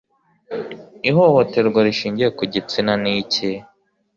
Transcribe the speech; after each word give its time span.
ihohoterwa 1.09 1.79
rishingiye 1.87 2.29
ku 2.37 2.43
gitsina 2.53 2.93
ni 3.01 3.11
iki 3.21 3.49